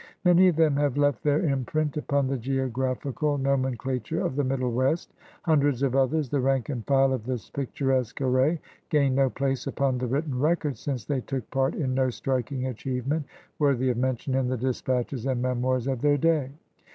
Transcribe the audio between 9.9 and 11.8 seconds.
the written records, since they took part